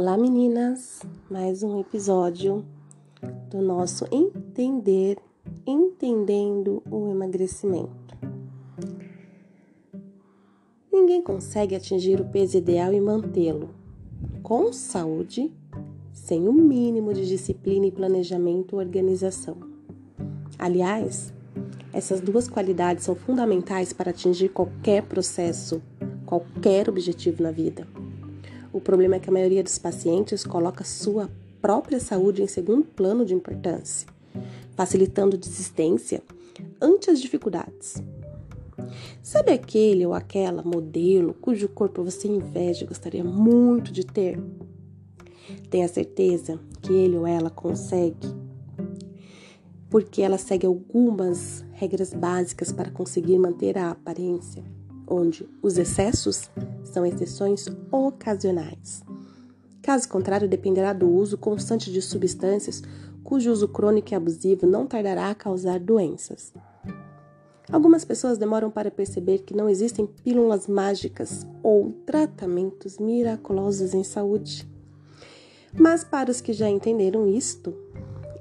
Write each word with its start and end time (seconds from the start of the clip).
Olá 0.00 0.16
meninas, 0.16 1.00
mais 1.28 1.64
um 1.64 1.80
episódio 1.80 2.64
do 3.50 3.60
nosso 3.60 4.06
Entender, 4.12 5.18
Entendendo 5.66 6.80
o 6.88 7.10
Emagrecimento. 7.10 8.16
Ninguém 10.92 11.20
consegue 11.20 11.74
atingir 11.74 12.20
o 12.20 12.24
peso 12.24 12.58
ideal 12.58 12.92
e 12.92 13.00
mantê-lo 13.00 13.70
com 14.40 14.72
saúde, 14.72 15.52
sem 16.12 16.46
o 16.46 16.52
um 16.52 16.54
mínimo 16.54 17.12
de 17.12 17.26
disciplina 17.26 17.86
e 17.86 17.90
planejamento 17.90 18.74
ou 18.74 18.78
organização. 18.78 19.56
Aliás, 20.56 21.34
essas 21.92 22.20
duas 22.20 22.46
qualidades 22.46 23.02
são 23.02 23.16
fundamentais 23.16 23.92
para 23.92 24.10
atingir 24.10 24.50
qualquer 24.50 25.02
processo, 25.02 25.82
qualquer 26.24 26.88
objetivo 26.88 27.42
na 27.42 27.50
vida. 27.50 27.84
O 28.72 28.80
problema 28.80 29.16
é 29.16 29.18
que 29.18 29.30
a 29.30 29.32
maioria 29.32 29.62
dos 29.62 29.78
pacientes 29.78 30.44
coloca 30.44 30.84
sua 30.84 31.30
própria 31.60 31.98
saúde 31.98 32.42
em 32.42 32.46
segundo 32.46 32.84
plano 32.84 33.24
de 33.24 33.34
importância, 33.34 34.06
facilitando 34.76 35.38
desistência 35.38 36.22
ante 36.80 37.10
as 37.10 37.20
dificuldades. 37.20 38.02
Sabe 39.22 39.52
aquele 39.52 40.06
ou 40.06 40.14
aquela 40.14 40.62
modelo 40.62 41.34
cujo 41.34 41.68
corpo 41.68 42.04
você 42.04 42.28
inveja 42.28 42.84
e 42.84 42.86
gostaria 42.86 43.24
muito 43.24 43.90
de 43.90 44.04
ter? 44.04 44.38
Tenha 45.70 45.88
certeza 45.88 46.60
que 46.82 46.92
ele 46.92 47.16
ou 47.16 47.26
ela 47.26 47.50
consegue, 47.50 48.28
porque 49.88 50.22
ela 50.22 50.38
segue 50.38 50.66
algumas 50.66 51.64
regras 51.72 52.12
básicas 52.12 52.70
para 52.70 52.90
conseguir 52.90 53.38
manter 53.38 53.78
a 53.78 53.90
aparência 53.90 54.62
onde 55.08 55.48
os 55.62 55.78
excessos 55.78 56.50
são 56.84 57.04
exceções 57.04 57.66
ocasionais. 57.90 59.02
Caso 59.82 60.08
contrário, 60.08 60.48
dependerá 60.48 60.92
do 60.92 61.08
uso 61.08 61.38
constante 61.38 61.90
de 61.90 62.02
substâncias 62.02 62.82
cujo 63.24 63.50
uso 63.50 63.68
crônico 63.68 64.12
e 64.12 64.14
abusivo 64.14 64.66
não 64.66 64.86
tardará 64.86 65.30
a 65.30 65.34
causar 65.34 65.78
doenças. 65.78 66.52
Algumas 67.70 68.02
pessoas 68.02 68.38
demoram 68.38 68.70
para 68.70 68.90
perceber 68.90 69.40
que 69.40 69.54
não 69.54 69.68
existem 69.68 70.06
pílulas 70.06 70.66
mágicas 70.66 71.46
ou 71.62 71.92
tratamentos 72.06 72.98
miraculosos 72.98 73.92
em 73.92 74.02
saúde. 74.02 74.66
Mas 75.78 76.02
para 76.02 76.30
os 76.30 76.40
que 76.40 76.54
já 76.54 76.68
entenderam 76.68 77.26
isto 77.26 77.74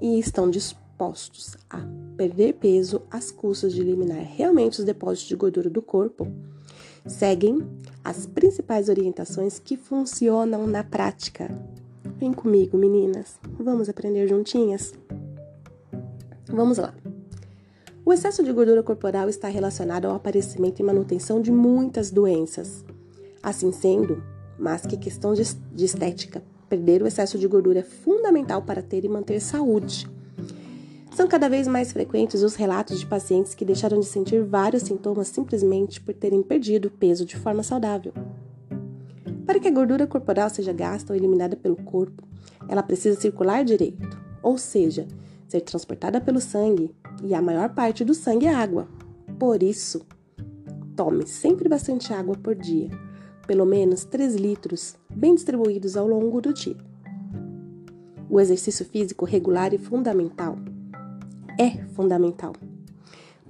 e 0.01 0.17
estão 0.17 0.49
dispostos 0.49 1.57
a 1.69 1.81
perder 2.15 2.53
peso 2.53 3.01
às 3.11 3.29
custas 3.29 3.73
de 3.73 3.81
eliminar 3.81 4.23
realmente 4.23 4.79
os 4.79 4.85
depósitos 4.85 5.27
de 5.27 5.35
gordura 5.35 5.69
do 5.69 5.81
corpo, 5.81 6.25
seguem 7.07 7.65
as 8.03 8.25
principais 8.25 8.89
orientações 8.89 9.59
que 9.59 9.75
funcionam 9.75 10.67
na 10.67 10.83
prática. 10.83 11.49
Vem 12.17 12.33
comigo, 12.33 12.77
meninas. 12.77 13.39
Vamos 13.59 13.89
aprender 13.89 14.27
juntinhas? 14.27 14.93
Vamos 16.47 16.77
lá. 16.77 16.93
O 18.05 18.13
excesso 18.13 18.43
de 18.43 18.53
gordura 18.53 18.81
corporal 18.81 19.27
está 19.27 19.49
relacionado 19.49 20.05
ao 20.05 20.15
aparecimento 20.15 20.79
e 20.79 20.83
manutenção 20.83 21.41
de 21.41 21.51
muitas 21.51 22.09
doenças. 22.09 22.85
Assim 23.43 23.71
sendo, 23.71 24.23
mais 24.57 24.85
que 24.85 24.95
questão 24.95 25.33
de 25.33 25.83
estética, 25.83 26.41
perder 26.69 27.01
o 27.01 27.07
excesso 27.07 27.37
de 27.37 27.47
gordura 27.47 27.79
é 27.79 27.83
fundamental 27.83 28.61
para 28.61 28.81
ter 28.81 29.03
e 29.03 29.09
manter 29.09 29.41
saúde. 29.41 30.09
São 31.17 31.27
cada 31.27 31.49
vez 31.49 31.67
mais 31.67 31.91
frequentes 31.91 32.43
os 32.43 32.53
relatos 32.53 32.99
de 32.99 33.05
pacientes 33.07 33.55
que 33.55 33.65
deixaram 33.65 33.99
de 33.99 34.05
sentir 34.05 34.43
vários 34.43 34.83
sintomas 34.83 35.27
simplesmente 35.27 35.99
por 35.99 36.13
terem 36.13 36.43
perdido 36.43 36.91
peso 36.91 37.25
de 37.25 37.35
forma 37.35 37.63
saudável. 37.63 38.13
Para 39.43 39.59
que 39.59 39.67
a 39.67 39.71
gordura 39.71 40.05
corporal 40.05 40.47
seja 40.47 40.71
gasta 40.71 41.11
ou 41.11 41.17
eliminada 41.17 41.55
pelo 41.55 41.75
corpo, 41.75 42.21
ela 42.69 42.83
precisa 42.83 43.19
circular 43.19 43.65
direito, 43.65 44.15
ou 44.43 44.59
seja, 44.59 45.07
ser 45.47 45.61
transportada 45.61 46.21
pelo 46.21 46.39
sangue, 46.39 46.93
e 47.23 47.33
a 47.33 47.41
maior 47.41 47.69
parte 47.69 48.05
do 48.05 48.13
sangue 48.13 48.45
é 48.45 48.53
água. 48.53 48.87
Por 49.39 49.63
isso, 49.63 50.05
tome 50.95 51.25
sempre 51.25 51.67
bastante 51.67 52.13
água 52.13 52.35
por 52.35 52.53
dia, 52.53 52.91
pelo 53.47 53.65
menos 53.65 54.05
3 54.05 54.35
litros, 54.35 54.95
bem 55.09 55.33
distribuídos 55.33 55.97
ao 55.97 56.07
longo 56.07 56.39
do 56.39 56.53
dia. 56.53 56.77
O 58.29 58.39
exercício 58.39 58.85
físico 58.85 59.25
regular 59.25 59.73
é 59.73 59.79
fundamental 59.79 60.59
é 61.57 61.83
fundamental, 61.93 62.53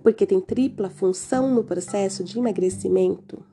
porque 0.02 0.26
tem 0.26 0.40
tripla 0.40 0.90
função 0.90 1.54
no 1.54 1.64
processo 1.64 2.24
de 2.24 2.40
emagrecimento. 2.40 3.44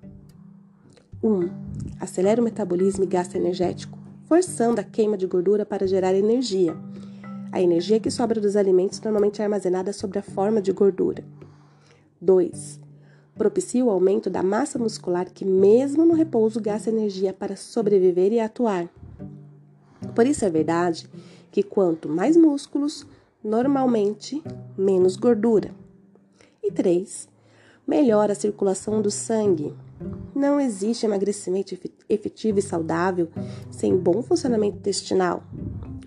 1. 1.22 1.28
Um, 1.28 1.50
acelera 1.98 2.40
o 2.40 2.44
metabolismo 2.44 3.04
e 3.04 3.06
gasto 3.06 3.34
energético, 3.34 3.98
forçando 4.26 4.80
a 4.80 4.84
queima 4.84 5.16
de 5.16 5.26
gordura 5.26 5.66
para 5.66 5.86
gerar 5.86 6.14
energia. 6.14 6.76
A 7.50 7.60
energia 7.60 8.00
que 8.00 8.10
sobra 8.10 8.40
dos 8.40 8.56
alimentos 8.56 9.00
normalmente 9.00 9.40
é 9.40 9.44
armazenada 9.44 9.92
sob 9.92 10.18
a 10.18 10.22
forma 10.22 10.60
de 10.60 10.72
gordura. 10.72 11.24
2. 12.20 12.80
Propicia 13.36 13.84
o 13.84 13.90
aumento 13.90 14.30
da 14.30 14.42
massa 14.42 14.78
muscular 14.78 15.30
que, 15.32 15.44
mesmo 15.44 16.04
no 16.04 16.14
repouso, 16.14 16.60
gasta 16.60 16.90
energia 16.90 17.32
para 17.32 17.56
sobreviver 17.56 18.32
e 18.32 18.40
atuar. 18.40 18.88
Por 20.14 20.26
isso 20.26 20.44
é 20.44 20.50
verdade 20.50 21.08
que 21.50 21.62
quanto 21.62 22.08
mais 22.08 22.36
músculos, 22.36 23.06
normalmente 23.44 24.42
menos 24.76 25.16
gordura. 25.16 25.70
E 26.62 26.72
3. 26.72 27.28
Melhora 27.86 28.32
a 28.32 28.34
circulação 28.34 29.02
do 29.02 29.10
sangue. 29.10 29.74
Não 30.34 30.58
existe 30.58 31.04
emagrecimento 31.04 31.78
efetivo 32.08 32.58
e 32.58 32.62
saudável 32.62 33.28
sem 33.70 33.94
bom 33.94 34.22
funcionamento 34.22 34.78
intestinal, 34.78 35.44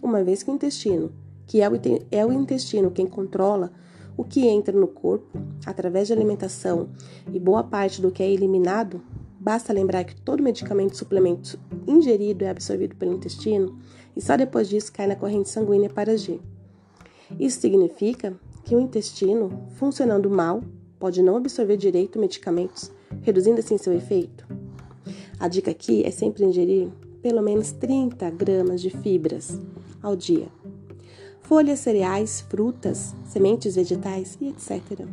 uma 0.02 0.24
vez 0.24 0.42
que 0.42 0.50
o 0.50 0.54
intestino, 0.54 1.12
que 1.46 1.62
é 1.62 1.70
o, 1.70 1.74
é 2.12 2.26
o 2.26 2.34
intestino 2.34 2.90
quem 2.90 3.06
controla 3.06 3.72
o 4.18 4.24
que 4.24 4.48
entra 4.48 4.76
no 4.76 4.88
corpo 4.88 5.40
através 5.64 6.08
de 6.08 6.14
alimentação 6.14 6.90
e 7.32 7.40
boa 7.40 7.64
parte 7.64 8.02
do 8.02 8.12
que 8.12 8.24
é 8.24 8.30
eliminado, 8.30 9.00
basta 9.40 9.72
lembrar 9.72 10.04
que 10.06 10.20
todo 10.20 10.42
medicamento 10.42 10.96
e 10.96 10.98
suplemento 10.98 11.60
ingerido 11.86 12.44
é 12.44 12.50
absorvido 12.50 12.96
pelo 12.96 13.14
intestino 13.14 13.78
e 14.16 14.22
só 14.22 14.36
depois 14.36 14.68
disso 14.68 14.92
cai 14.92 15.06
na 15.06 15.16
corrente 15.16 15.50
sanguínea 15.50 15.90
para 15.90 16.14
agir. 16.14 16.42
Isso 17.40 17.60
significa 17.60 18.34
que 18.64 18.76
o 18.76 18.80
intestino, 18.80 19.68
funcionando 19.76 20.30
mal, 20.30 20.62
pode 21.00 21.22
não 21.22 21.38
absorver 21.38 21.78
direito 21.78 22.20
medicamentos, 22.20 22.92
reduzindo 23.22 23.60
assim 23.60 23.78
seu 23.78 23.94
efeito. 23.94 24.48
A 25.40 25.48
dica 25.48 25.72
aqui 25.72 26.04
é 26.04 26.12
sempre 26.12 26.44
ingerir 26.44 26.90
pelo 27.22 27.42
menos 27.42 27.72
30 27.72 28.30
gramas 28.32 28.82
de 28.82 28.90
fibras 28.90 29.60
ao 30.02 30.16
dia. 30.16 30.48
Folhas, 31.42 31.80
cereais, 31.80 32.42
frutas, 32.42 33.16
sementes 33.26 33.76
vegetais 33.76 34.38
e 34.42 34.50
etc. 34.50 35.08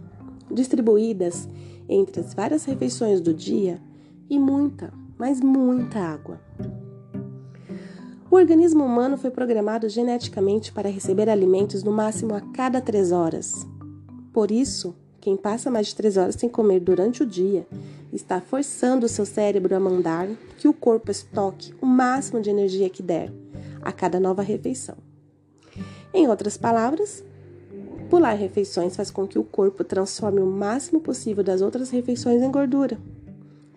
Distribuídas 0.51 1.49
entre 1.89 2.21
as 2.21 2.35
várias 2.35 2.65
refeições 2.65 3.21
do 3.21 3.33
dia 3.33 3.81
e 4.29 4.39
muita, 4.39 4.93
mas 5.19 5.41
muita 5.41 6.01
água. 6.01 6.41
O 8.35 8.37
organismo 8.37 8.85
humano 8.85 9.17
foi 9.17 9.31
programado 9.31 9.89
geneticamente 9.89 10.73
para 10.73 10.91
receber 10.91 11.29
alimentos 11.29 11.85
no 11.85 11.93
máximo 11.93 12.35
a 12.35 12.41
cada 12.41 12.81
três 12.81 13.13
horas. 13.13 13.65
Por 14.33 14.51
isso, 14.51 14.93
quem 15.21 15.37
passa 15.37 15.71
mais 15.71 15.87
de 15.87 15.95
três 15.95 16.17
horas 16.17 16.35
sem 16.35 16.49
comer 16.49 16.81
durante 16.81 17.23
o 17.23 17.27
dia 17.27 17.65
está 18.13 18.41
forçando 18.41 19.07
o 19.07 19.09
seu 19.09 19.25
cérebro 19.25 19.77
a 19.77 19.79
mandar 19.79 20.27
que 20.59 20.67
o 20.67 20.75
corpo 20.75 21.13
estoque 21.13 21.73
o 21.81 21.87
máximo 21.87 22.41
de 22.41 22.51
energia 22.51 22.91
que 22.91 23.05
der 23.05 23.33
a 23.81 23.93
cada 23.93 24.19
nova 24.19 24.43
refeição. 24.43 24.97
Em 26.13 26.27
outras 26.27 26.57
palavras, 26.57 27.23
pular 28.11 28.33
refeições 28.33 28.97
faz 28.97 29.13
com 29.13 29.29
que 29.29 29.39
o 29.39 29.45
corpo 29.45 29.85
transforme 29.85 30.41
o 30.41 30.47
máximo 30.47 31.01
possível 31.01 31.45
das 31.45 31.63
outras 31.63 31.89
refeições 31.89 32.43
em 32.43 32.51
gordura. 32.51 32.99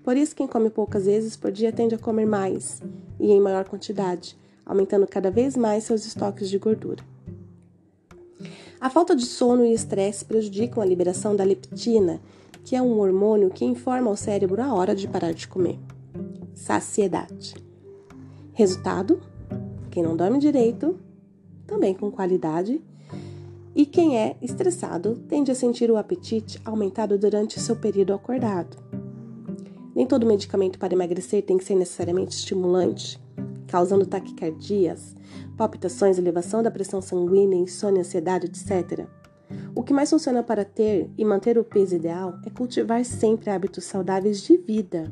Por 0.04 0.18
isso, 0.18 0.36
quem 0.36 0.48
come 0.48 0.72
poucas 0.72 1.06
vezes 1.06 1.38
por 1.38 1.52
dia 1.52 1.72
tende 1.72 1.94
a 1.94 2.00
comer 2.00 2.26
mais 2.26 2.82
e 3.20 3.32
em 3.32 3.40
maior 3.40 3.66
quantidade, 3.66 4.36
aumentando 4.68 5.08
cada 5.08 5.32
vez 5.32 5.56
mais 5.56 5.86
seus 5.86 6.06
estoques 6.06 6.50
de 6.50 6.60
gordura. 6.60 7.04
A 8.80 8.90
falta 8.90 9.16
de 9.16 9.26
sono 9.26 9.66
e 9.66 9.74
estresse 9.74 10.24
prejudicam 10.24 10.84
a 10.84 10.86
liberação 10.86 11.36
da 11.36 11.44
leptina, 11.44 12.22
que 12.64 12.76
é 12.76 12.82
um 12.82 13.00
hormônio 13.00 13.50
que 13.50 13.66
informa 13.66 14.10
ao 14.10 14.18
cérebro 14.18 14.62
a 14.62 14.74
hora 14.74 14.94
de 14.94 15.08
parar 15.08 15.34
de 15.34 15.48
comer. 15.48 15.80
Saciedade. 16.54 17.56
Resultado: 18.54 19.20
quem 19.90 20.04
não 20.04 20.16
dorme 20.16 20.38
direito, 20.38 21.00
também 21.66 21.94
com 21.96 22.12
qualidade, 22.12 22.80
e 23.74 23.86
quem 23.86 24.20
é 24.20 24.36
estressado 24.42 25.16
tende 25.28 25.52
a 25.52 25.56
sentir 25.56 25.90
o 25.90 25.98
apetite 25.98 26.60
aumentado 26.66 27.18
durante 27.18 27.60
seu 27.60 27.76
período 27.76 28.14
acordado. 28.14 28.78
Nem 29.96 30.06
todo 30.06 30.26
medicamento 30.28 30.78
para 30.78 30.94
emagrecer 30.94 31.44
tem 31.44 31.58
que 31.58 31.64
ser 31.64 31.76
necessariamente 31.76 32.36
estimulante 32.36 33.20
causando 33.68 34.06
taquicardias, 34.06 35.16
palpitações, 35.58 36.18
elevação 36.18 36.64
da 36.64 36.72
pressão 36.72 37.02
sanguínea, 37.02 37.60
insônia, 37.60 38.02
ansiedade, 38.02 38.48
etc. 38.48 39.06
O 39.76 39.84
que 39.84 39.94
mais 39.94 40.10
funciona 40.10 40.44
para 40.44 40.66
ter 40.66 41.10
e 41.18 41.24
manter 41.24 41.58
o 41.58 41.64
peso 41.64 41.96
ideal 41.96 42.40
é 42.46 42.50
cultivar 42.50 43.04
sempre 43.06 43.50
hábitos 43.50 43.86
saudáveis 43.86 44.42
de 44.42 44.58
vida. 44.58 45.12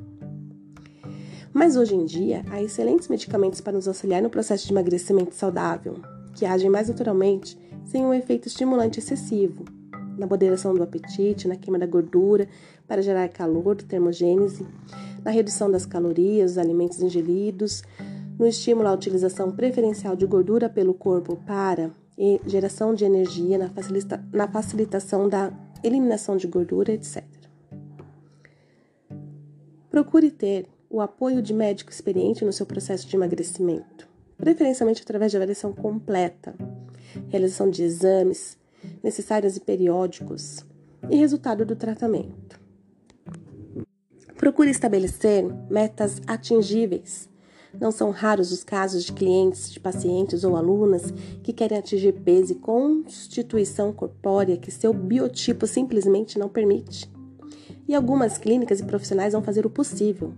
Mas 1.53 1.77
hoje 1.77 1.95
em 1.95 2.05
dia, 2.05 2.43
há 2.49 2.61
excelentes 2.61 3.07
medicamentos 3.07 3.61
para 3.61 3.73
nos 3.73 3.87
auxiliar 3.87 4.21
no 4.21 4.29
processo 4.29 4.65
de 4.65 4.73
emagrecimento 4.73 5.33
saudável, 5.33 5.95
que 6.33 6.45
agem 6.45 6.69
mais 6.69 6.89
naturalmente, 6.89 7.57
sem 7.85 8.05
um 8.05 8.13
efeito 8.13 8.47
estimulante 8.47 8.99
excessivo, 8.99 9.63
na 10.17 10.27
moderação 10.27 10.73
do 10.73 10.83
apetite, 10.83 11.47
na 11.47 11.55
queima 11.55 11.79
da 11.79 11.85
gordura, 11.85 12.47
para 12.85 13.01
gerar 13.01 13.29
calor, 13.29 13.77
termogênese, 13.77 14.67
na 15.23 15.31
redução 15.31 15.71
das 15.71 15.85
calorias, 15.85 16.51
dos 16.51 16.57
alimentos 16.57 17.01
ingeridos, 17.01 17.83
no 18.37 18.45
estímulo 18.45 18.87
à 18.87 18.93
utilização 18.93 19.51
preferencial 19.51 20.15
de 20.15 20.25
gordura 20.25 20.69
pelo 20.69 20.93
corpo 20.93 21.35
para 21.45 21.91
geração 22.45 22.93
de 22.93 23.03
energia, 23.03 23.57
na, 23.57 23.69
facilita 23.69 24.23
na 24.31 24.47
facilitação 24.47 25.27
da 25.27 25.51
eliminação 25.83 26.37
de 26.37 26.47
gordura, 26.47 26.93
etc. 26.93 27.23
Procure 29.89 30.31
ter 30.31 30.67
o 30.89 31.01
apoio 31.01 31.41
de 31.41 31.53
médico 31.53 31.91
experiente 31.91 32.45
no 32.45 32.53
seu 32.53 32.65
processo 32.65 33.07
de 33.07 33.15
emagrecimento, 33.15 34.07
preferencialmente 34.37 35.01
através 35.01 35.31
de 35.31 35.37
avaliação 35.37 35.73
completa, 35.73 36.55
realização 37.29 37.69
de 37.69 37.83
exames 37.83 38.57
necessários 39.03 39.57
e 39.57 39.59
periódicos 39.59 40.65
e 41.09 41.15
resultado 41.17 41.65
do 41.65 41.75
tratamento. 41.75 42.59
Procure 44.37 44.69
estabelecer 44.69 45.43
metas 45.69 46.21
atingíveis. 46.27 47.29
Não 47.79 47.91
são 47.91 48.11
raros 48.11 48.51
os 48.51 48.63
casos 48.63 49.03
de 49.03 49.13
clientes, 49.13 49.71
de 49.71 49.79
pacientes 49.79 50.43
ou 50.43 50.55
alunas 50.55 51.11
que 51.43 51.53
querem 51.53 51.77
atingir 51.77 52.13
peso 52.13 52.53
e 52.53 52.55
constituição 52.55 53.91
corpórea 53.91 54.57
que 54.57 54.71
seu 54.71 54.93
biotipo 54.93 55.67
simplesmente 55.67 56.39
não 56.39 56.49
permite. 56.49 57.09
E 57.87 57.93
algumas 57.93 58.37
clínicas 58.37 58.79
e 58.79 58.85
profissionais 58.85 59.33
vão 59.33 59.43
fazer 59.43 59.65
o 59.65 59.69
possível 59.69 60.33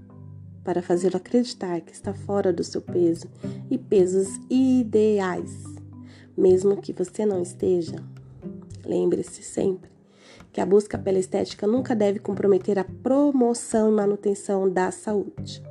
para 0.64 0.82
fazê-lo 0.82 1.16
acreditar 1.16 1.80
que 1.80 1.94
está 1.94 2.14
fora 2.14 2.52
do 2.52 2.64
seu 2.64 2.82
peso 2.82 3.28
e 3.72 3.78
pesos 3.78 4.28
ideais. 4.50 5.64
Mesmo 6.36 6.82
que 6.82 6.92
você 6.92 7.26
não 7.26 7.42
esteja, 7.42 7.96
lembre-se 8.86 9.42
sempre 9.44 9.90
que 10.52 10.62
a 10.62 10.66
busca 10.66 10.98
pela 10.98 11.20
estética 11.20 11.68
nunca 11.68 11.96
deve 11.96 12.20
comprometer 12.20 12.80
a 12.80 12.84
promoção 12.84 13.90
e 13.90 13.96
manutenção 13.96 14.70
da 14.70 14.92
saúde. 14.92 15.67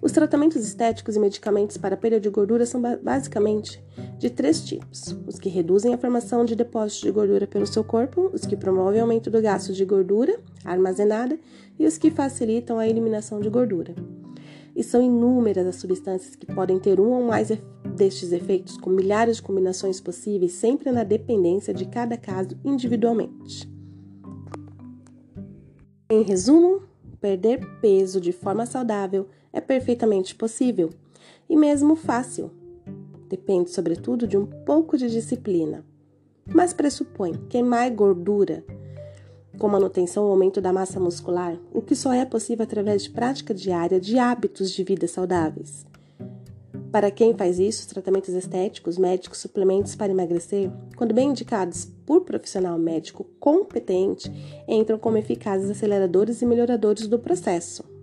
Os 0.00 0.12
tratamentos 0.12 0.64
estéticos 0.64 1.16
e 1.16 1.20
medicamentos 1.20 1.76
para 1.76 1.96
perda 1.96 2.20
de 2.20 2.30
gordura 2.30 2.64
são 2.64 2.80
basicamente 3.02 3.82
de 4.16 4.30
três 4.30 4.64
tipos: 4.64 5.16
os 5.26 5.38
que 5.38 5.48
reduzem 5.48 5.92
a 5.92 5.98
formação 5.98 6.44
de 6.44 6.54
depósitos 6.54 7.02
de 7.02 7.10
gordura 7.10 7.46
pelo 7.46 7.66
seu 7.66 7.82
corpo, 7.82 8.30
os 8.32 8.46
que 8.46 8.56
promovem 8.56 9.00
o 9.00 9.04
aumento 9.04 9.30
do 9.30 9.42
gasto 9.42 9.72
de 9.72 9.84
gordura 9.84 10.38
armazenada 10.64 11.38
e 11.78 11.84
os 11.84 11.98
que 11.98 12.10
facilitam 12.10 12.78
a 12.78 12.86
eliminação 12.86 13.40
de 13.40 13.50
gordura. 13.50 13.94
E 14.76 14.84
são 14.84 15.02
inúmeras 15.02 15.66
as 15.66 15.76
substâncias 15.76 16.36
que 16.36 16.46
podem 16.46 16.78
ter 16.78 17.00
um 17.00 17.10
ou 17.10 17.24
mais 17.24 17.50
destes 17.96 18.30
efeitos, 18.30 18.76
com 18.76 18.90
milhares 18.90 19.36
de 19.36 19.42
combinações 19.42 20.00
possíveis, 20.00 20.52
sempre 20.52 20.92
na 20.92 21.02
dependência 21.02 21.74
de 21.74 21.84
cada 21.84 22.16
caso 22.16 22.50
individualmente. 22.64 23.68
Em 26.08 26.22
resumo, 26.22 26.82
perder 27.20 27.60
peso 27.80 28.20
de 28.20 28.30
forma 28.30 28.64
saudável 28.64 29.26
é 29.52 29.60
perfeitamente 29.60 30.34
possível 30.34 30.90
e 31.48 31.56
mesmo 31.56 31.96
fácil. 31.96 32.50
Depende, 33.28 33.70
sobretudo, 33.70 34.26
de 34.26 34.36
um 34.36 34.46
pouco 34.46 34.96
de 34.96 35.10
disciplina, 35.10 35.84
mas 36.46 36.72
pressupõe 36.72 37.34
queimar 37.48 37.90
gordura 37.90 38.64
com 39.58 39.68
manutenção 39.68 40.24
ou 40.24 40.30
aumento 40.30 40.60
da 40.60 40.72
massa 40.72 41.00
muscular, 41.00 41.58
o 41.72 41.82
que 41.82 41.94
só 41.94 42.12
é 42.12 42.24
possível 42.24 42.62
através 42.62 43.02
de 43.02 43.10
prática 43.10 43.52
diária 43.52 44.00
de 44.00 44.18
hábitos 44.18 44.70
de 44.70 44.84
vida 44.84 45.08
saudáveis. 45.08 45.84
Para 46.90 47.10
quem 47.10 47.34
faz 47.34 47.58
isso, 47.58 47.80
os 47.80 47.86
tratamentos 47.86 48.30
estéticos, 48.30 48.96
médicos, 48.96 49.38
suplementos 49.38 49.94
para 49.94 50.10
emagrecer, 50.10 50.70
quando 50.96 51.12
bem 51.12 51.30
indicados 51.30 51.86
por 52.06 52.22
profissional 52.22 52.78
médico 52.78 53.24
competente, 53.38 54.32
entram 54.66 54.98
como 54.98 55.18
eficazes 55.18 55.68
aceleradores 55.68 56.40
e 56.40 56.46
melhoradores 56.46 57.06
do 57.06 57.18
processo. 57.18 57.97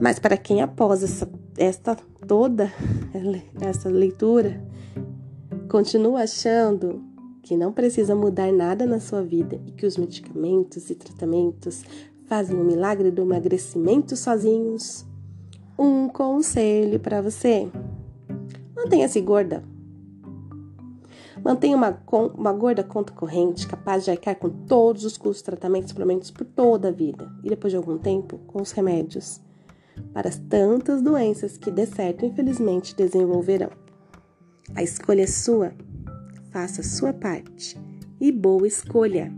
Mas 0.00 0.18
para 0.18 0.36
quem 0.36 0.62
após 0.62 1.02
essa, 1.02 1.28
esta 1.56 1.96
toda 2.26 2.72
essa 3.60 3.88
leitura 3.88 4.62
continua 5.68 6.22
achando 6.22 7.02
que 7.42 7.56
não 7.56 7.72
precisa 7.72 8.14
mudar 8.14 8.52
nada 8.52 8.86
na 8.86 9.00
sua 9.00 9.22
vida 9.22 9.60
e 9.66 9.72
que 9.72 9.84
os 9.84 9.96
medicamentos 9.96 10.90
e 10.90 10.94
tratamentos 10.94 11.84
fazem 12.26 12.58
o 12.58 12.64
milagre 12.64 13.10
do 13.10 13.22
emagrecimento 13.22 14.16
sozinhos, 14.16 15.04
um 15.78 16.08
conselho 16.08 17.00
para 17.00 17.20
você: 17.20 17.68
mantenha-se 18.74 19.20
gorda. 19.20 19.62
Mantenha 21.44 21.76
uma, 21.76 22.00
uma 22.36 22.52
gorda 22.52 22.84
conta 22.84 23.12
corrente 23.12 23.66
capaz 23.66 24.04
de 24.04 24.12
arcar 24.12 24.36
com 24.36 24.48
todos 24.48 25.04
os 25.04 25.16
custos, 25.16 25.42
tratamentos 25.42 25.88
suplementos 25.88 26.30
por 26.30 26.46
toda 26.46 26.88
a 26.88 26.92
vida 26.92 27.28
e 27.42 27.48
depois 27.48 27.72
de 27.72 27.76
algum 27.76 27.98
tempo 27.98 28.38
com 28.46 28.62
os 28.62 28.70
remédios 28.70 29.40
para 30.12 30.28
as 30.28 30.38
tantas 30.38 31.02
doenças 31.02 31.56
que 31.56 31.70
de 31.70 31.86
certo 31.86 32.24
infelizmente 32.24 32.94
desenvolverão. 32.94 33.70
A 34.74 34.82
escolha 34.82 35.22
é 35.22 35.26
sua. 35.26 35.72
Faça 36.50 36.80
a 36.80 36.84
sua 36.84 37.12
parte 37.12 37.80
e 38.20 38.30
boa 38.30 38.66
escolha! 38.66 39.32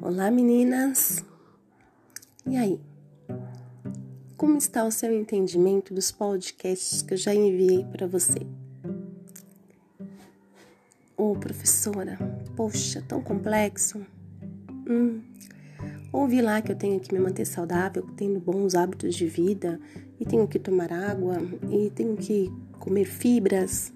Olá, 0.00 0.30
meninas! 0.30 1.24
E 2.46 2.56
aí? 2.56 2.80
Como 4.36 4.56
está 4.56 4.84
o 4.84 4.90
seu 4.90 5.12
entendimento 5.12 5.94
dos 5.94 6.10
podcasts 6.10 7.02
que 7.02 7.14
eu 7.14 7.18
já 7.18 7.34
enviei 7.34 7.84
para 7.84 8.06
você? 8.06 8.46
Professora, 11.38 12.18
poxa, 12.56 13.02
tão 13.06 13.20
complexo. 13.22 14.04
Hum, 14.88 15.20
ouvi 16.12 16.40
lá 16.42 16.60
que 16.60 16.72
eu 16.72 16.76
tenho 16.76 16.98
que 17.00 17.12
me 17.12 17.20
manter 17.20 17.44
saudável, 17.44 18.06
tendo 18.16 18.40
bons 18.40 18.74
hábitos 18.74 19.14
de 19.14 19.26
vida, 19.26 19.80
e 20.18 20.24
tenho 20.24 20.46
que 20.46 20.58
tomar 20.58 20.92
água, 20.92 21.38
e 21.70 21.90
tenho 21.90 22.16
que 22.16 22.52
comer 22.78 23.04
fibras. 23.04 23.92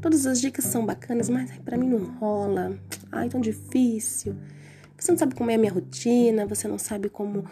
Todas 0.00 0.26
as 0.26 0.40
dicas 0.40 0.64
são 0.64 0.84
bacanas, 0.84 1.28
mas 1.28 1.50
para 1.58 1.76
mim 1.76 1.88
não 1.88 2.04
rola. 2.18 2.78
Ai, 3.10 3.28
tão 3.28 3.40
difícil. 3.40 4.34
Você 4.98 5.10
não 5.10 5.18
sabe 5.18 5.34
como 5.34 5.50
é 5.50 5.54
a 5.54 5.58
minha 5.58 5.72
rotina, 5.72 6.46
você 6.46 6.68
não 6.68 6.78
sabe 6.78 7.08
como 7.08 7.44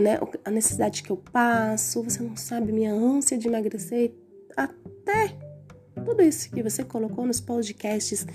né, 0.00 0.20
a 0.44 0.50
necessidade 0.52 1.02
que 1.02 1.10
eu 1.10 1.16
passo, 1.16 2.02
você 2.02 2.22
não 2.22 2.36
sabe 2.36 2.70
minha 2.70 2.94
ânsia 2.94 3.36
de 3.36 3.48
emagrecer, 3.48 4.14
até 4.56 5.36
tudo 5.94 6.22
isso 6.22 6.50
que 6.50 6.62
você 6.62 6.84
colocou 6.84 7.26
nos 7.26 7.40
podcasts 7.40 8.26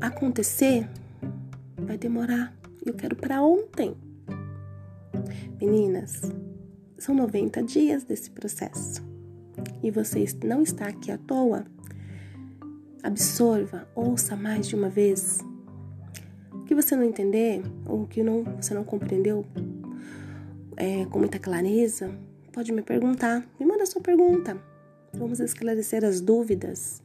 acontecer 0.00 0.88
vai 1.76 1.96
demorar. 1.96 2.54
Eu 2.84 2.94
quero 2.94 3.16
para 3.16 3.42
ontem. 3.42 3.96
Meninas, 5.60 6.22
são 6.96 7.14
90 7.14 7.62
dias 7.62 8.04
desse 8.04 8.30
processo. 8.30 9.02
E 9.82 9.90
você 9.90 10.24
não 10.44 10.62
está 10.62 10.86
aqui 10.86 11.10
à 11.10 11.18
toa. 11.18 11.64
Absorva, 13.02 13.88
ouça 13.94 14.36
mais 14.36 14.68
de 14.68 14.74
uma 14.74 14.88
vez 14.88 15.40
que 16.66 16.74
você 16.74 16.94
não 16.94 17.04
entender 17.04 17.62
ou 17.86 18.06
que 18.06 18.22
não, 18.22 18.44
você 18.44 18.74
não 18.74 18.84
compreendeu 18.84 19.44
é, 20.76 21.06
com 21.06 21.18
muita 21.18 21.38
clareza, 21.38 22.10
pode 22.52 22.72
me 22.72 22.82
perguntar. 22.82 23.44
Me 23.58 23.64
manda 23.64 23.86
sua 23.86 24.02
pergunta. 24.02 24.67
Vamos 25.12 25.40
esclarecer 25.40 26.04
as 26.04 26.20
dúvidas. 26.20 27.02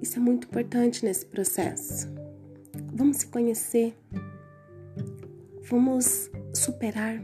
Isso 0.00 0.18
é 0.18 0.20
muito 0.20 0.46
importante 0.46 1.04
nesse 1.04 1.24
processo. 1.24 2.08
Vamos 2.92 3.18
se 3.18 3.26
conhecer. 3.26 3.96
Vamos 5.70 6.30
superar. 6.52 7.22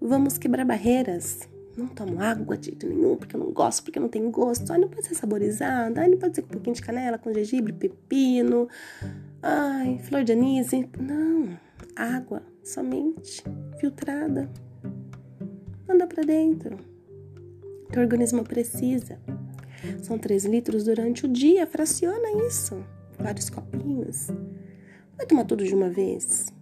Vamos 0.00 0.38
quebrar 0.38 0.64
barreiras. 0.64 1.48
Não 1.76 1.86
tomo 1.86 2.20
água 2.20 2.56
de 2.56 2.66
jeito 2.66 2.88
nenhum, 2.88 3.16
porque 3.16 3.36
eu 3.36 3.40
não 3.40 3.52
gosto, 3.52 3.84
porque 3.84 4.00
não 4.00 4.08
tem 4.08 4.30
gosto. 4.30 4.72
Ai, 4.72 4.78
não 4.78 4.88
pode 4.88 5.06
ser 5.06 5.14
saborizada. 5.14 6.00
Ai, 6.00 6.08
não 6.08 6.18
pode 6.18 6.36
ser 6.36 6.42
com 6.42 6.48
um 6.48 6.52
pouquinho 6.52 6.76
de 6.76 6.82
canela, 6.82 7.18
com 7.18 7.32
gengibre, 7.32 7.72
pepino. 7.72 8.68
Ai, 9.42 9.98
flor 10.04 10.24
de 10.24 10.32
anis. 10.32 10.70
Não. 10.98 11.58
Água, 11.94 12.42
somente, 12.62 13.42
filtrada. 13.78 14.48
Manda 15.86 16.06
para 16.06 16.22
dentro. 16.22 16.78
Teu 17.90 18.02
organismo 18.02 18.44
precisa. 18.44 19.18
São 20.02 20.18
3 20.18 20.44
litros 20.44 20.84
durante 20.84 21.26
o 21.26 21.28
dia. 21.28 21.66
Fraciona 21.66 22.46
isso. 22.46 22.84
Vários 23.18 23.50
copinhos. 23.50 24.28
Vai 25.16 25.26
tomar 25.26 25.44
tudo 25.44 25.64
de 25.64 25.74
uma 25.74 25.88
vez. 25.88 26.52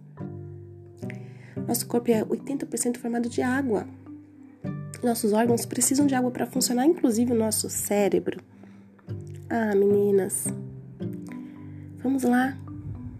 Nosso 1.67 1.85
corpo 1.85 2.09
é 2.09 2.23
80% 2.23 2.97
formado 2.97 3.29
de 3.29 3.41
água. 3.41 3.87
Nossos 5.03 5.33
órgãos 5.33 5.65
precisam 5.65 6.07
de 6.07 6.15
água 6.15 6.31
para 6.31 6.47
funcionar, 6.47 6.85
inclusive 6.85 7.33
o 7.33 7.37
nosso 7.37 7.69
cérebro. 7.69 8.39
Ah, 9.49 9.75
meninas, 9.75 10.45
vamos 11.99 12.23
lá. 12.23 12.57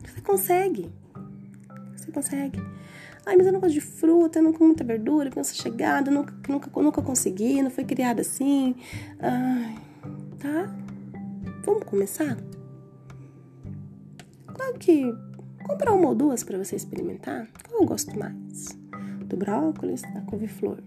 Você 0.04 0.22
consegue. 0.22 0.92
Você 1.96 2.12
consegue. 2.12 2.60
Ai, 3.28 3.36
mas 3.36 3.46
eu 3.46 3.52
não 3.52 3.60
gosto 3.60 3.74
de 3.74 3.82
fruta, 3.82 4.40
eu 4.40 4.44
não 4.44 4.54
como 4.54 4.68
muita 4.68 4.86
verdura, 4.86 5.30
criança 5.30 5.54
chegada, 5.54 6.10
nunca, 6.10 6.34
nunca, 6.48 6.82
nunca 6.82 7.02
consegui, 7.02 7.62
não 7.62 7.70
foi 7.70 7.84
criada 7.84 8.22
assim. 8.22 8.74
Ai, 9.20 9.76
tá? 10.40 10.74
Vamos 11.66 11.84
começar? 11.84 12.38
Claro 14.48 14.80
que 14.80 15.14
comprar 15.62 15.92
uma 15.92 16.08
ou 16.08 16.16
duas 16.16 16.42
para 16.42 16.58
você 16.58 16.78
experimentar. 16.78 17.50
Qual 17.68 17.82
eu 17.82 17.86
gosto 17.86 18.18
mais? 18.18 18.70
Do 19.26 19.36
brócolis, 19.36 20.04
da 20.04 20.22
couve-flor, 20.22 20.78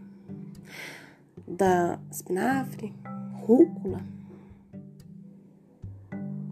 da 1.47 1.99
espinafre, 2.11 2.95
rúcula, 3.35 4.01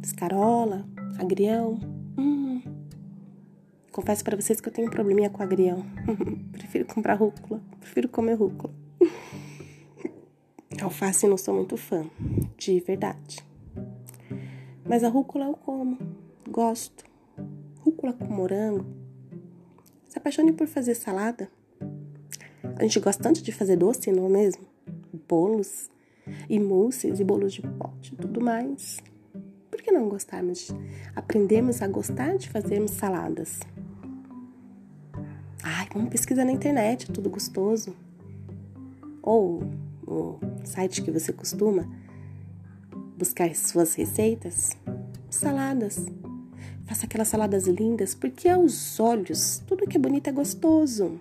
escarola, 0.03 0.85
agrião. 1.19 1.81
Hum. 2.19 2.78
Confesso 3.99 4.23
para 4.23 4.37
vocês 4.37 4.61
que 4.61 4.69
eu 4.69 4.73
tenho 4.73 4.87
um 4.87 4.91
probleminha 4.93 5.29
com 5.29 5.43
agrião. 5.43 5.85
prefiro 6.53 6.85
comprar 6.85 7.15
rúcula, 7.15 7.61
prefiro 7.81 8.09
comer 8.09 8.35
rúcula. 8.35 8.73
Alface 10.81 11.27
não 11.27 11.37
sou 11.37 11.53
muito 11.53 11.77
fã, 11.77 12.09
de 12.57 12.79
verdade. 12.79 13.45
Mas 14.85 15.03
a 15.03 15.09
rúcula 15.09 15.47
eu 15.47 15.55
como, 15.55 15.99
gosto. 16.49 17.05
Rúcula 17.81 18.13
com 18.13 18.27
morango. 18.27 18.87
Se 20.09 20.17
apaixone 20.17 20.53
por 20.53 20.69
fazer 20.69 20.95
salada. 20.95 21.51
A 22.77 22.85
gente 22.85 23.01
gosta 23.01 23.21
tanto 23.21 23.43
de 23.43 23.51
fazer 23.51 23.75
doce, 23.75 24.13
não 24.13 24.27
é 24.27 24.29
mesmo? 24.29 24.63
Bolos, 25.29 25.91
e 26.49 26.61
mousses, 26.61 27.19
e 27.19 27.25
bolos 27.25 27.53
de 27.53 27.63
pote, 27.63 28.15
tudo 28.15 28.41
mais. 28.41 28.99
Por 29.69 29.83
que 29.83 29.91
não 29.91 30.09
gostarmos? 30.09 30.69
Aprendemos 31.17 31.83
a 31.83 31.89
gostar 31.89 32.37
de 32.37 32.49
fazermos 32.49 32.93
saladas. 32.93 33.59
Pesquisar 36.07 36.45
na 36.45 36.53
internet, 36.53 37.11
é 37.11 37.13
tudo 37.13 37.29
gostoso. 37.29 37.95
Ou 39.23 39.63
o 40.07 40.39
site 40.65 41.03
que 41.03 41.11
você 41.11 41.33
costuma 41.33 41.89
buscar 43.17 43.55
suas 43.55 43.95
receitas, 43.95 44.77
saladas. 45.29 46.07
Faça 46.87 47.05
aquelas 47.05 47.29
saladas 47.29 47.67
lindas, 47.67 48.15
porque 48.15 48.49
aos 48.49 48.99
olhos 48.99 49.63
tudo 49.67 49.87
que 49.87 49.97
é 49.97 50.01
bonito 50.01 50.29
é 50.29 50.33
gostoso. 50.33 51.21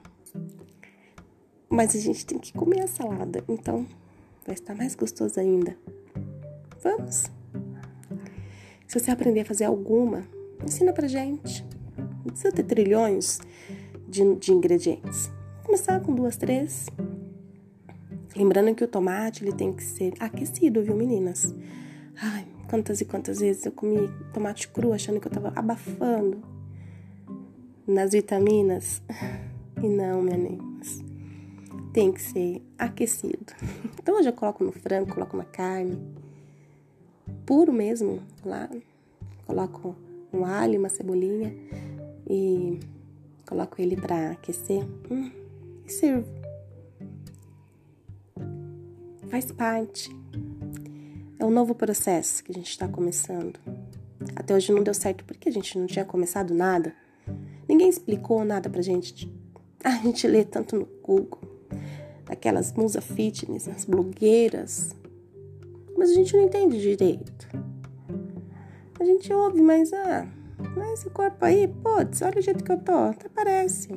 Mas 1.69 1.95
a 1.95 1.99
gente 1.99 2.25
tem 2.25 2.39
que 2.39 2.53
comer 2.53 2.81
a 2.83 2.87
salada, 2.87 3.43
então 3.47 3.85
vai 4.45 4.55
estar 4.55 4.73
mais 4.73 4.95
gostoso 4.95 5.39
ainda. 5.39 5.75
Vamos? 6.81 7.25
Se 8.87 8.97
você 8.97 9.11
aprender 9.11 9.41
a 9.41 9.45
fazer 9.45 9.65
alguma, 9.65 10.23
ensina 10.63 10.93
pra 10.93 11.07
gente. 11.07 11.65
Não 11.97 12.31
precisa 12.31 12.51
ter 12.53 12.63
trilhões 12.63 13.41
de, 14.07 14.35
de 14.35 14.51
ingredientes. 14.51 15.27
Vou 15.57 15.65
começar 15.65 15.99
com 15.99 16.15
duas, 16.15 16.37
três. 16.37 16.87
Lembrando 18.35 18.73
que 18.75 18.83
o 18.83 18.87
tomate 18.87 19.43
ele 19.43 19.51
tem 19.51 19.73
que 19.73 19.83
ser 19.83 20.13
aquecido, 20.19 20.83
viu, 20.83 20.95
meninas? 20.95 21.53
Ai, 22.15 22.45
quantas 22.69 23.01
e 23.01 23.05
quantas 23.05 23.39
vezes 23.39 23.65
eu 23.65 23.71
comi 23.71 24.09
tomate 24.33 24.67
cru 24.67 24.93
achando 24.93 25.19
que 25.19 25.27
eu 25.27 25.31
tava 25.31 25.51
abafando 25.55 26.41
nas 27.87 28.11
vitaminas. 28.11 29.01
E 29.81 29.87
não, 29.87 30.21
meninas. 30.21 31.03
Tem 31.93 32.11
que 32.11 32.21
ser 32.21 32.61
aquecido. 32.77 33.53
Então 34.07 34.17
hoje 34.17 34.29
eu 34.29 34.33
coloco 34.33 34.63
no 34.63 34.71
frango, 34.71 35.13
coloco 35.13 35.35
na 35.35 35.43
carne. 35.43 36.01
Puro 37.45 37.73
mesmo, 37.73 38.21
lá. 38.45 38.69
Coloco 39.45 39.97
um 40.31 40.45
alho, 40.45 40.79
uma 40.79 40.87
cebolinha 40.87 41.53
e 42.25 42.79
coloco 43.47 43.81
ele 43.81 43.95
para 43.95 44.31
aquecer. 44.31 44.85
Hum, 45.09 45.31
e 45.85 45.91
sirvo. 45.91 46.27
Faz 49.29 49.51
parte 49.51 50.15
é 51.39 51.45
um 51.45 51.51
novo 51.51 51.75
processo 51.75 52.43
que 52.43 52.51
a 52.51 52.55
gente 52.55 52.69
está 52.69 52.87
começando. 52.87 53.59
Até 54.35 54.55
hoje 54.55 54.71
não 54.71 54.81
deu 54.81 54.93
certo 54.93 55.23
porque 55.23 55.49
a 55.49 55.51
gente 55.51 55.77
não 55.77 55.85
tinha 55.85 56.03
começado 56.03 56.53
nada. 56.53 56.95
Ninguém 57.69 57.89
explicou 57.89 58.43
nada 58.43 58.69
pra 58.69 58.81
gente. 58.81 59.31
A 59.83 59.91
gente 59.91 60.27
lê 60.27 60.43
tanto 60.43 60.75
no 60.75 60.87
Google, 61.03 61.39
daquelas 62.25 62.73
musa 62.73 62.99
fitness, 62.99 63.67
as 63.67 63.85
blogueiras, 63.85 64.95
mas 65.95 66.09
a 66.09 66.13
gente 66.15 66.35
não 66.35 66.45
entende 66.45 66.81
direito. 66.81 67.47
A 68.99 69.05
gente 69.05 69.31
ouve, 69.31 69.61
mas 69.61 69.93
ah, 69.93 70.27
mas 70.75 70.99
esse 70.99 71.09
corpo 71.09 71.43
aí, 71.43 71.67
putz, 71.67 72.21
olha 72.21 72.39
o 72.39 72.41
jeito 72.41 72.63
que 72.63 72.71
eu 72.71 72.79
tô, 72.79 72.93
até 72.93 73.29
parece. 73.29 73.89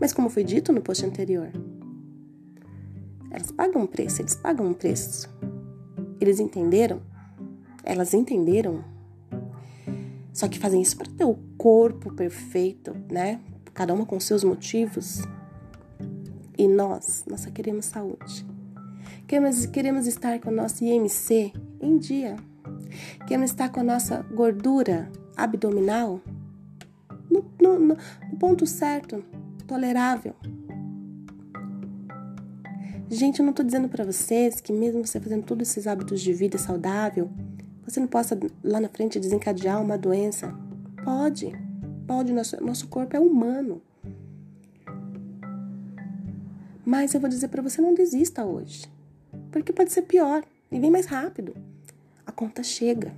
Mas 0.00 0.12
como 0.12 0.28
foi 0.28 0.44
dito 0.44 0.72
no 0.72 0.80
post 0.80 1.04
anterior, 1.04 1.50
elas 3.30 3.50
pagam 3.50 3.82
um 3.82 3.86
preço, 3.86 4.20
eles 4.20 4.34
pagam 4.34 4.66
um 4.66 4.74
preço. 4.74 5.28
Eles 6.20 6.38
entenderam? 6.38 7.00
Elas 7.84 8.14
entenderam? 8.14 8.84
Só 10.32 10.48
que 10.48 10.58
fazem 10.58 10.80
isso 10.80 10.96
para 10.96 11.10
ter 11.10 11.24
o 11.24 11.38
corpo 11.56 12.12
perfeito, 12.12 12.94
né? 13.10 13.40
Cada 13.74 13.92
uma 13.92 14.06
com 14.06 14.18
seus 14.20 14.44
motivos. 14.44 15.22
E 16.56 16.68
nós, 16.68 17.24
nós 17.28 17.40
só 17.40 17.50
queremos 17.50 17.86
saúde. 17.86 18.46
Queremos, 19.26 19.66
queremos 19.66 20.06
estar 20.06 20.38
com 20.40 20.48
a 20.48 20.52
nossa 20.52 20.84
IMC 20.84 21.52
em 21.80 21.98
dia. 21.98 22.36
Queremos 23.26 23.50
estar 23.50 23.68
com 23.70 23.80
a 23.80 23.84
nossa 23.84 24.22
gordura 24.34 25.10
abdominal 25.36 26.20
no, 27.30 27.44
no, 27.60 27.78
no, 27.78 27.96
no 28.30 28.36
ponto 28.38 28.66
certo, 28.66 29.24
tolerável. 29.66 30.34
Gente, 33.08 33.40
eu 33.40 33.46
não 33.46 33.52
tô 33.52 33.62
dizendo 33.62 33.88
para 33.88 34.04
vocês 34.04 34.60
que 34.60 34.72
mesmo 34.72 35.06
você 35.06 35.20
fazendo 35.20 35.44
todos 35.44 35.68
esses 35.68 35.86
hábitos 35.86 36.20
de 36.20 36.32
vida 36.32 36.56
saudável, 36.56 37.30
você 37.84 38.00
não 38.00 38.06
possa 38.06 38.38
lá 38.64 38.80
na 38.80 38.88
frente 38.88 39.20
desencadear 39.20 39.82
uma 39.82 39.98
doença. 39.98 40.54
Pode, 41.04 41.52
pode, 42.06 42.32
nosso, 42.32 42.62
nosso 42.64 42.88
corpo 42.88 43.14
é 43.16 43.20
humano. 43.20 43.82
Mas 46.84 47.12
eu 47.12 47.20
vou 47.20 47.28
dizer 47.28 47.48
para 47.48 47.62
você, 47.62 47.80
não 47.80 47.94
desista 47.94 48.44
hoje. 48.44 48.90
Porque 49.50 49.72
pode 49.72 49.92
ser 49.92 50.02
pior 50.02 50.42
e 50.70 50.80
vem 50.80 50.90
mais 50.90 51.06
rápido. 51.06 51.54
A 52.26 52.32
conta 52.32 52.62
chega. 52.62 53.14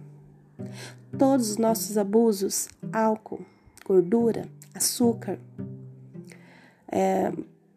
Todos 1.18 1.50
os 1.50 1.56
nossos 1.56 1.96
abusos, 1.98 2.68
álcool, 2.92 3.44
gordura, 3.84 4.48
açúcar, 4.74 5.38
é, 6.90 7.32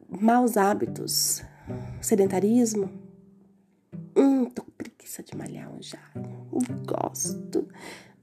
maus 0.10 0.58
hábitos, 0.58 1.44
sedentarismo. 2.02 2.90
Hum, 4.16 4.46
tô 4.46 4.64
com 4.64 4.72
preguiça 4.72 5.22
de 5.24 5.36
malhar 5.36 5.72
já. 5.80 6.00
Gosto. 6.86 7.68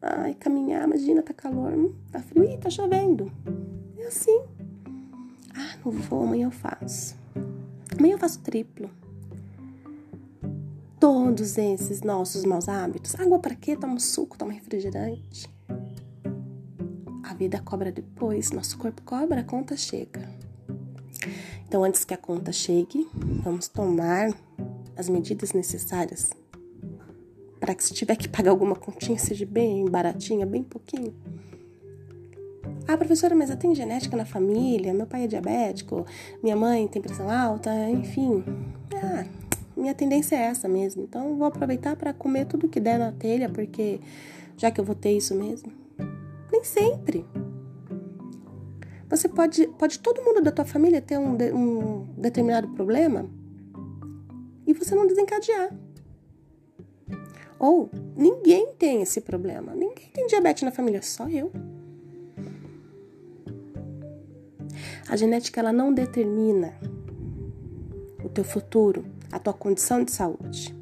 Ai, 0.01 0.35
caminhar, 0.35 0.85
imagina, 0.87 1.23
tá 1.23 1.33
calor, 1.33 1.73
hum, 1.73 1.95
tá 2.11 2.21
frio, 2.21 2.45
Ih, 2.45 2.59
tá 2.59 2.69
chovendo. 2.69 3.31
É 3.97 4.07
assim. 4.07 4.43
Ah, 5.57 5.77
não 5.85 5.93
vou, 5.93 6.25
amanhã 6.25 6.47
eu 6.47 6.51
faço. 6.51 7.17
Amanhã 7.97 8.15
eu 8.15 8.19
faço 8.19 8.41
triplo. 8.41 8.91
Todos 11.05 11.59
esses 11.59 12.01
nossos 12.01 12.47
maus 12.47 12.67
hábitos. 12.67 13.15
Água 13.21 13.39
para 13.39 13.55
quê? 13.55 13.77
Toma 13.77 14.01
suco, 14.01 14.39
toma 14.39 14.55
refrigerante. 14.55 15.55
A 17.23 17.35
vida 17.35 17.61
cobra 17.61 17.93
depois, 17.93 18.51
nosso 18.53 18.79
corpo 18.79 19.03
cobra, 19.03 19.43
a 19.43 19.45
conta 19.45 19.77
chega. 19.77 20.27
Então, 21.69 21.85
antes 21.85 22.07
que 22.07 22.15
a 22.15 22.17
conta 22.17 22.53
chegue, 22.53 23.07
vamos 23.43 23.69
tomar 23.69 24.31
as 24.97 25.11
medidas 25.11 25.53
necessárias 25.53 26.31
para 27.61 27.75
que 27.75 27.85
se 27.85 27.93
tiver 27.93 28.17
que 28.17 28.27
pagar 28.27 28.53
alguma 28.53 28.75
continha 28.75 29.19
seja 29.19 29.45
bem 29.45 29.85
baratinha, 29.85 30.47
bem 30.47 30.63
pouquinho. 30.63 31.15
Ah, 32.89 32.97
professora, 32.97 33.35
mas 33.35 33.51
eu 33.51 33.59
tenho 33.59 33.75
genética 33.75 34.17
na 34.17 34.25
família, 34.25 34.95
meu 34.95 35.07
pai 35.07 35.25
é 35.25 35.27
diabético, 35.27 36.07
minha 36.43 36.57
mãe 36.57 36.89
tem 36.89 37.03
pressão 37.03 37.29
alta, 37.29 37.71
enfim. 37.91 38.43
Ah, 38.95 39.44
minha 39.85 39.95
tendência 39.95 40.35
é 40.35 40.45
essa 40.45 40.67
mesmo. 40.67 41.03
Então, 41.03 41.37
vou 41.37 41.47
aproveitar 41.47 41.95
para 41.95 42.15
comer 42.15 42.47
tudo 42.47 42.69
que 42.69 42.81
der 42.81 42.99
na 42.99 43.13
telha, 43.13 43.51
porque 43.51 44.01
já 44.57 44.71
que 44.71 44.81
eu 44.81 44.85
vou 44.85 44.95
ter 44.95 45.15
isso 45.15 45.35
mesmo. 45.35 45.71
Nem 46.51 46.65
sempre. 46.65 47.27
Você 49.11 49.29
pode, 49.29 49.67
pode 49.79 49.99
todo 49.99 50.23
mundo 50.23 50.41
da 50.41 50.51
tua 50.51 50.65
família 50.65 51.03
ter 51.03 51.19
um, 51.19 51.37
um 51.55 52.07
determinado 52.17 52.69
problema 52.69 53.29
e 54.67 54.73
você 54.73 54.95
não 54.95 55.07
desencadear. 55.07 55.71
Ou 57.59 57.91
ninguém 58.17 58.73
tem 58.79 59.03
esse 59.03 59.21
problema. 59.21 59.75
Ninguém 59.75 60.09
tem 60.15 60.27
diabetes 60.27 60.63
na 60.63 60.73
família, 60.73 61.03
só 61.03 61.29
eu. 61.29 61.53
A 65.07 65.15
genética 65.15 65.61
ela 65.61 65.73
não 65.73 65.93
determina 65.93 66.73
o 68.25 68.29
teu 68.31 68.43
futuro, 68.43 69.05
a 69.31 69.39
tua 69.39 69.53
condição 69.53 70.05
de 70.05 70.13
saúde. 70.13 70.75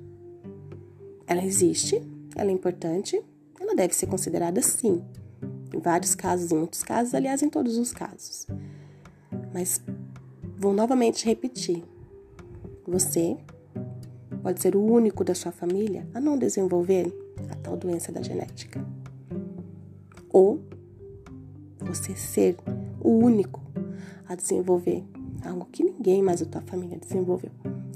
ela 1.27 1.45
existe, 1.45 2.03
ela 2.37 2.51
é 2.51 2.53
importante, 2.53 3.21
ela 3.59 3.75
deve 3.75 3.95
ser 3.95 4.07
considerada 4.07 4.61
sim. 4.61 5.03
Em 5.75 5.79
vários 5.79 6.15
casos, 6.15 6.53
em 6.53 6.57
muitos 6.57 6.83
casos, 6.83 7.15
aliás, 7.15 7.43
em 7.43 7.49
todos 7.49 7.79
os 7.79 7.93
casos. 7.93 8.47
Mas 9.55 9.81
vou 10.59 10.73
novamente 10.75 11.25
repetir: 11.25 11.83
você 12.87 13.37
pode 14.43 14.61
ser 14.61 14.77
o 14.77 14.83
único 14.83 15.25
da 15.25 15.35
sua 15.35 15.53
família 15.53 16.07
a 16.13 16.21
não 16.21 16.37
desenvolver 16.37 17.13
a 17.51 17.55
tal 17.57 17.77
doença 17.77 18.13
da 18.13 18.23
genética. 18.23 18.85
Ou 20.31 20.61
você 21.81 22.15
ser 22.17 22.57
o 23.01 23.11
único 23.11 23.63
a 24.27 24.35
desenvolver 24.35 25.05
algo 25.45 25.67
que 25.71 25.83
ninguém 25.85 26.23
mais 26.23 26.41
da 26.41 26.47
tua 26.47 26.63
família 26.63 26.99
desenvolveu. 26.99 27.51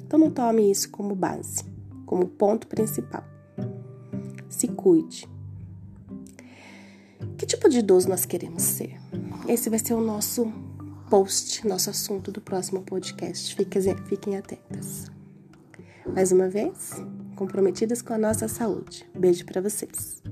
Então 0.06 0.18
não 0.18 0.30
tome 0.30 0.70
isso 0.70 0.88
como 0.90 1.14
base, 1.14 1.64
como 2.06 2.26
ponto 2.28 2.66
principal. 2.68 3.24
Se 4.48 4.68
cuide. 4.68 5.28
Que 7.36 7.44
tipo 7.44 7.68
de 7.68 7.80
idoso 7.80 8.08
nós 8.08 8.24
queremos 8.24 8.62
ser? 8.62 8.96
Esse 9.48 9.68
vai 9.68 9.78
ser 9.78 9.94
o 9.94 10.00
nosso 10.00 10.50
post, 11.10 11.66
nosso 11.66 11.90
assunto 11.90 12.30
do 12.30 12.40
próximo 12.40 12.82
podcast. 12.82 13.54
Fiquem, 13.54 13.96
fiquem 14.06 14.36
atentas. 14.36 15.10
Mais 16.14 16.30
uma 16.30 16.48
vez, 16.48 16.92
comprometidas 17.34 18.00
com 18.00 18.14
a 18.14 18.18
nossa 18.18 18.48
saúde. 18.48 19.04
Beijo 19.14 19.44
para 19.44 19.60
vocês. 19.60 20.22